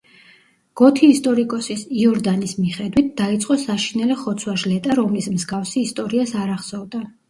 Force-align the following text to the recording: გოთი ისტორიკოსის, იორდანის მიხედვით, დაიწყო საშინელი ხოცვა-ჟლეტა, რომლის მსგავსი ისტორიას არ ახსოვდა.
გოთი 0.79 1.09
ისტორიკოსის, 1.15 1.83
იორდანის 2.05 2.57
მიხედვით, 2.63 3.13
დაიწყო 3.23 3.61
საშინელი 3.67 4.21
ხოცვა-ჟლეტა, 4.25 5.01
რომლის 5.05 5.33
მსგავსი 5.39 5.89
ისტორიას 5.89 6.39
არ 6.45 6.61
ახსოვდა. 6.61 7.09